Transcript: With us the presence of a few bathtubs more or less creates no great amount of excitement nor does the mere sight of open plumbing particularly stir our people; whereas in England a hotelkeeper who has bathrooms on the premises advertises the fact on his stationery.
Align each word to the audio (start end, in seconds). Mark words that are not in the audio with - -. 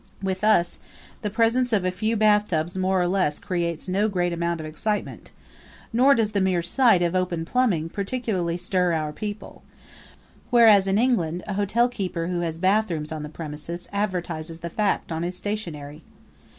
With 0.23 0.43
us 0.43 0.79
the 1.21 1.29
presence 1.29 1.71
of 1.71 1.85
a 1.85 1.91
few 1.91 2.17
bathtubs 2.17 2.75
more 2.75 2.99
or 2.99 3.07
less 3.07 3.37
creates 3.37 3.87
no 3.87 4.09
great 4.09 4.33
amount 4.33 4.59
of 4.59 4.65
excitement 4.65 5.29
nor 5.93 6.15
does 6.15 6.31
the 6.31 6.41
mere 6.41 6.63
sight 6.63 7.03
of 7.03 7.13
open 7.13 7.45
plumbing 7.45 7.87
particularly 7.87 8.57
stir 8.57 8.93
our 8.93 9.13
people; 9.13 9.61
whereas 10.49 10.87
in 10.87 10.97
England 10.97 11.43
a 11.45 11.53
hotelkeeper 11.53 12.29
who 12.29 12.39
has 12.39 12.57
bathrooms 12.57 13.11
on 13.11 13.21
the 13.21 13.29
premises 13.29 13.87
advertises 13.93 14.61
the 14.61 14.71
fact 14.71 15.11
on 15.11 15.21
his 15.21 15.37
stationery. 15.37 16.01